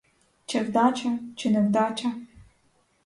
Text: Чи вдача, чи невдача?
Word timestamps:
Чи 0.45 0.59
вдача, 0.59 1.19
чи 1.35 1.49
невдача? 1.49 2.13